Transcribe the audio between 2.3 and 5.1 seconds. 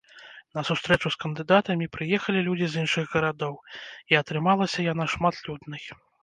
людзі з іншых гарадоў, і атрымалася яна